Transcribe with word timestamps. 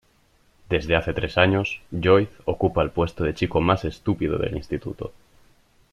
Desde 0.67 0.95
hace 0.95 1.13
tres 1.13 1.37
años, 1.37 1.79
Lloyd 1.91 2.29
ocupa 2.45 2.81
el 2.81 2.89
puesto 2.89 3.23
de 3.23 3.35
chico 3.35 3.61
más 3.61 3.85
estúpido 3.85 4.39
del 4.39 4.57
instituto. 4.57 5.13